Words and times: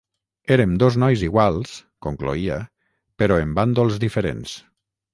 Érem 0.53 0.71
dos 0.83 0.97
nois 1.03 1.25
iguals’, 1.27 1.75
concloïa, 2.07 2.59
‘però 3.23 3.41
en 3.47 3.57
bàndols 3.63 4.05
diferents’. 4.09 4.61